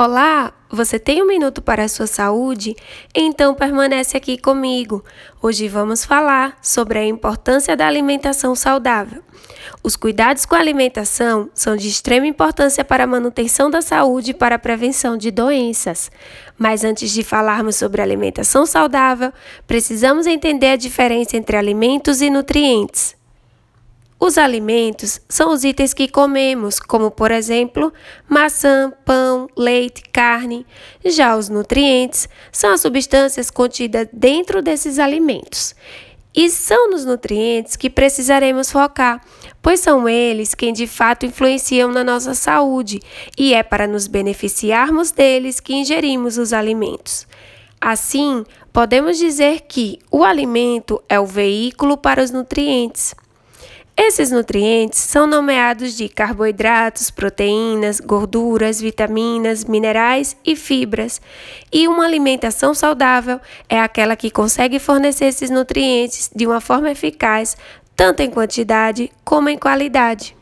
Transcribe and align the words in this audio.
Olá, 0.00 0.52
você 0.70 0.96
tem 0.96 1.20
um 1.20 1.26
minuto 1.26 1.60
para 1.60 1.82
a 1.82 1.88
sua 1.88 2.06
saúde? 2.06 2.76
Então 3.12 3.52
permanece 3.52 4.16
aqui 4.16 4.38
comigo. 4.38 5.04
Hoje 5.42 5.66
vamos 5.66 6.04
falar 6.04 6.56
sobre 6.62 7.00
a 7.00 7.04
importância 7.04 7.76
da 7.76 7.88
alimentação 7.88 8.54
saudável. 8.54 9.24
Os 9.82 9.96
cuidados 9.96 10.46
com 10.46 10.54
a 10.54 10.60
alimentação 10.60 11.50
são 11.52 11.74
de 11.74 11.88
extrema 11.88 12.28
importância 12.28 12.84
para 12.84 13.02
a 13.02 13.08
manutenção 13.08 13.68
da 13.68 13.82
saúde 13.82 14.30
e 14.30 14.34
para 14.34 14.54
a 14.54 14.58
prevenção 14.60 15.16
de 15.16 15.32
doenças. 15.32 16.12
Mas 16.56 16.84
antes 16.84 17.10
de 17.10 17.24
falarmos 17.24 17.74
sobre 17.74 18.00
alimentação 18.00 18.64
saudável, 18.66 19.32
precisamos 19.66 20.28
entender 20.28 20.68
a 20.68 20.76
diferença 20.76 21.36
entre 21.36 21.56
alimentos 21.56 22.22
e 22.22 22.30
nutrientes. 22.30 23.17
Os 24.20 24.36
alimentos 24.36 25.20
são 25.28 25.52
os 25.52 25.62
itens 25.62 25.94
que 25.94 26.08
comemos, 26.08 26.80
como 26.80 27.08
por 27.08 27.30
exemplo, 27.30 27.92
maçã, 28.28 28.92
pão, 29.04 29.48
leite, 29.56 30.02
carne. 30.12 30.66
Já 31.04 31.36
os 31.36 31.48
nutrientes 31.48 32.28
são 32.50 32.72
as 32.72 32.80
substâncias 32.80 33.48
contidas 33.48 34.08
dentro 34.12 34.60
desses 34.60 34.98
alimentos. 34.98 35.72
E 36.34 36.50
são 36.50 36.90
nos 36.90 37.04
nutrientes 37.04 37.76
que 37.76 37.88
precisaremos 37.88 38.72
focar, 38.72 39.20
pois 39.62 39.80
são 39.80 40.08
eles 40.08 40.52
quem 40.52 40.72
de 40.72 40.86
fato 40.86 41.24
influenciam 41.24 41.90
na 41.92 42.02
nossa 42.02 42.34
saúde 42.34 43.00
e 43.36 43.54
é 43.54 43.62
para 43.62 43.86
nos 43.86 44.08
beneficiarmos 44.08 45.12
deles 45.12 45.60
que 45.60 45.74
ingerimos 45.74 46.38
os 46.38 46.52
alimentos. 46.52 47.26
Assim, 47.80 48.44
podemos 48.72 49.16
dizer 49.16 49.60
que 49.68 50.00
o 50.10 50.24
alimento 50.24 51.00
é 51.08 51.18
o 51.20 51.26
veículo 51.26 51.96
para 51.96 52.22
os 52.22 52.32
nutrientes. 52.32 53.14
Esses 54.00 54.30
nutrientes 54.30 55.00
são 55.00 55.26
nomeados 55.26 55.96
de 55.96 56.08
carboidratos, 56.08 57.10
proteínas, 57.10 57.98
gorduras, 57.98 58.80
vitaminas, 58.80 59.64
minerais 59.64 60.36
e 60.46 60.54
fibras. 60.54 61.20
E 61.72 61.88
uma 61.88 62.04
alimentação 62.04 62.72
saudável 62.72 63.40
é 63.68 63.80
aquela 63.80 64.14
que 64.14 64.30
consegue 64.30 64.78
fornecer 64.78 65.24
esses 65.24 65.50
nutrientes 65.50 66.30
de 66.32 66.46
uma 66.46 66.60
forma 66.60 66.92
eficaz, 66.92 67.56
tanto 67.96 68.20
em 68.20 68.30
quantidade 68.30 69.10
como 69.24 69.48
em 69.48 69.58
qualidade. 69.58 70.37